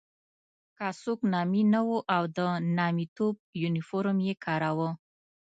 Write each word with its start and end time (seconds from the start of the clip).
که 0.77 0.87
څوک 1.01 1.19
نامي 1.33 1.63
نه 1.73 1.81
وو 1.87 1.99
او 2.15 2.23
د 2.37 2.39
نامیتوب 2.77 3.35
یونیفورم 3.61 4.17
یې 4.27 4.33
کاراوه. 4.45 4.89